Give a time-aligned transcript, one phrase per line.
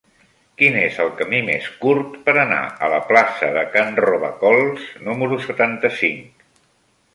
[0.59, 5.41] Quin és el camí més curt per anar a la plaça de Can Robacols número
[5.47, 6.45] setanta-cinc?